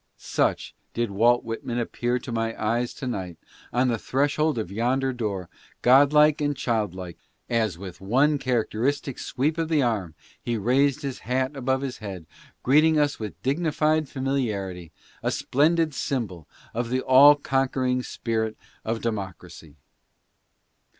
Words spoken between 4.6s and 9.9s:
yonder door, godlike and childlike, as with one characteristic sweep of the